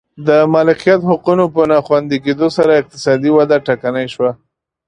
د 0.27 0.29
مالکیت 0.53 1.01
حقونو 1.09 1.45
په 1.53 1.61
ناخوندي 1.71 2.17
کېدو 2.25 2.47
سره 2.57 2.71
اقتصادي 2.81 3.29
وده 3.33 3.57
ټکنۍ 3.67 4.07
شوه. 4.13 4.31